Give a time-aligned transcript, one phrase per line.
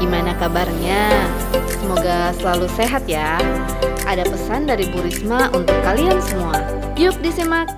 [0.00, 1.28] bagaimana kabarnya?
[1.76, 3.36] Semoga selalu sehat ya.
[4.08, 6.56] Ada pesan dari Bu Risma untuk kalian semua.
[6.96, 7.68] Yuk disimak.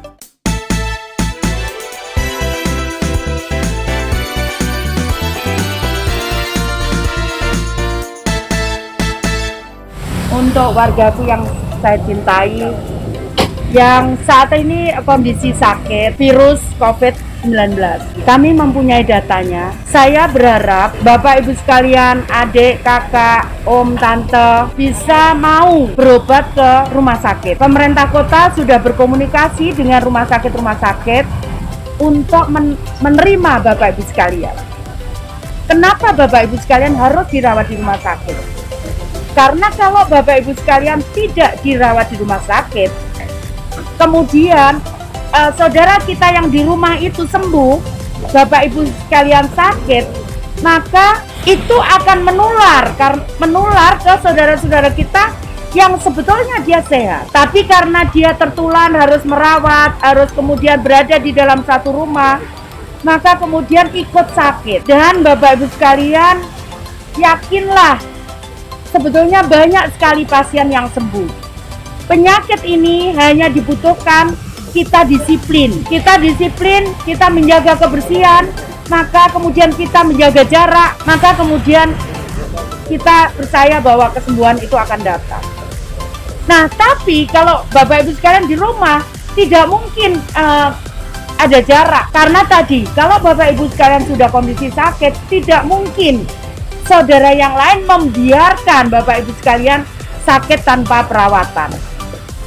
[10.32, 11.44] untuk wargaku yang
[11.82, 12.66] saya cintai
[13.70, 16.60] yang saat ini kondisi sakit virus
[17.42, 18.22] COVID-19.
[18.22, 19.74] Kami mempunyai datanya.
[19.90, 27.58] Saya berharap Bapak Ibu sekalian, adik, kakak, om, tante bisa mau berobat ke rumah sakit.
[27.58, 31.26] Pemerintah kota sudah berkomunikasi dengan rumah sakit-rumah sakit
[31.98, 34.54] untuk men menerima Bapak Ibu sekalian.
[35.66, 38.38] Kenapa Bapak Ibu sekalian harus dirawat di rumah sakit?
[39.34, 42.90] Karena kalau Bapak Ibu sekalian tidak dirawat di rumah sakit,
[43.96, 44.78] kemudian
[45.32, 47.80] uh, saudara kita yang di rumah itu sembuh,
[48.30, 50.04] Bapak Ibu sekalian sakit,
[50.62, 52.94] maka itu akan menular
[53.42, 55.34] menular ke saudara-saudara kita
[55.72, 57.32] yang sebetulnya dia sehat.
[57.32, 62.38] Tapi karena dia tertular harus merawat, harus kemudian berada di dalam satu rumah,
[63.02, 64.84] maka kemudian ikut sakit.
[64.86, 66.44] Dan Bapak Ibu sekalian,
[67.18, 67.98] yakinlah
[68.92, 71.40] sebetulnya banyak sekali pasien yang sembuh.
[72.06, 74.36] Penyakit ini hanya dibutuhkan
[74.72, 75.70] kita disiplin.
[75.86, 78.48] Kita disiplin, kita menjaga kebersihan,
[78.88, 81.92] maka kemudian kita menjaga jarak, maka kemudian
[82.88, 85.44] kita percaya bahwa kesembuhan itu akan datang.
[86.50, 89.04] Nah, tapi kalau Bapak Ibu sekalian di rumah
[89.38, 90.74] tidak mungkin uh,
[91.38, 96.22] ada jarak karena tadi kalau Bapak Ibu sekalian sudah kondisi sakit tidak mungkin
[96.86, 99.86] saudara yang lain membiarkan Bapak Ibu sekalian
[100.26, 101.91] sakit tanpa perawatan.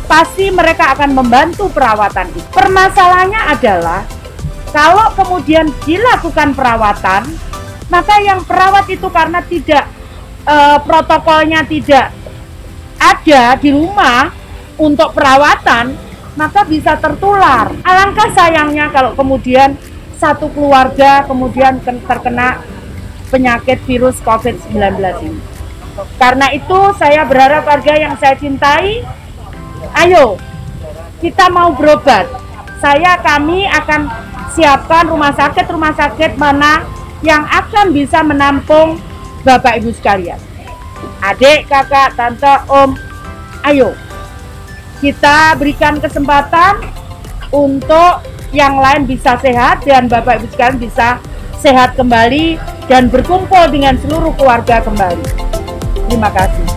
[0.05, 2.45] Pasti mereka akan membantu perawatan itu.
[2.53, 4.01] Permasalahannya adalah
[4.69, 7.25] kalau kemudian dilakukan perawatan,
[7.89, 9.87] maka yang perawat itu karena tidak
[10.45, 12.13] e, protokolnya tidak
[13.01, 14.29] ada di rumah
[14.75, 15.95] untuk perawatan,
[16.35, 17.71] maka bisa tertular.
[17.81, 19.79] Alangkah sayangnya kalau kemudian
[20.19, 22.59] satu keluarga kemudian terkena
[23.31, 24.75] penyakit virus COVID-19
[25.23, 25.39] ini.
[26.19, 29.03] Karena itu saya berharap warga yang saya cintai,
[30.05, 30.37] ayo
[31.19, 32.29] kita mau berobat.
[32.77, 34.05] Saya kami akan
[34.53, 36.85] siapkan rumah sakit rumah sakit mana
[37.25, 39.01] yang akan bisa menampung
[39.41, 40.37] Bapak Ibu sekalian.
[41.25, 42.93] Adik, kakak, tante, om,
[43.65, 43.97] ayo
[45.01, 46.85] kita berikan kesempatan
[47.49, 48.21] untuk
[48.53, 51.17] yang lain bisa sehat dan Bapak Ibu sekalian bisa
[51.57, 55.25] sehat kembali dan berkumpul dengan seluruh keluarga kembali.
[56.05, 56.74] Terima kasih.